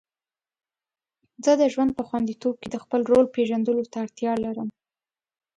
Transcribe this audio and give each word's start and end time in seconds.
زه 1.43 1.51
د 1.61 1.63
ژوند 1.73 1.91
په 1.97 2.03
خوندیتوب 2.07 2.55
کې 2.61 2.69
د 2.71 2.75
خپل 2.83 3.01
رول 3.11 3.25
پیژندلو 3.35 3.83
ته 3.91 3.97
اړتیا 4.05 4.33
لرم. 4.45 4.67